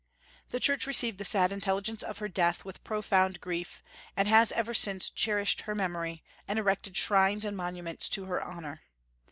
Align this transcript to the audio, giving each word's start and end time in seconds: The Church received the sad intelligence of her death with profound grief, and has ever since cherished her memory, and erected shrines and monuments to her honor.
The 0.49 0.59
Church 0.59 0.87
received 0.87 1.19
the 1.19 1.23
sad 1.23 1.51
intelligence 1.51 2.01
of 2.01 2.17
her 2.17 2.27
death 2.27 2.65
with 2.65 2.83
profound 2.83 3.39
grief, 3.39 3.83
and 4.17 4.27
has 4.27 4.51
ever 4.53 4.73
since 4.73 5.11
cherished 5.11 5.61
her 5.61 5.75
memory, 5.75 6.23
and 6.47 6.57
erected 6.57 6.97
shrines 6.97 7.45
and 7.45 7.55
monuments 7.55 8.09
to 8.17 8.25
her 8.25 8.41
honor. 8.43 8.81